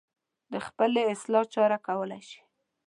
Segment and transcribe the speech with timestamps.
[0.51, 2.39] د خپلې اصلاح چاره کولی شي.